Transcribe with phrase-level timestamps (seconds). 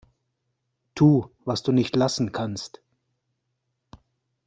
[0.95, 2.81] Tu, was du nicht lassen kannst.